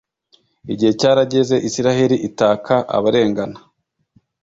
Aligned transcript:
Igihe 0.73 0.91
cyarageze, 0.99 1.55
Isiraheli 1.67 2.15
itaka 2.27 2.75
abarengana. 2.97 3.59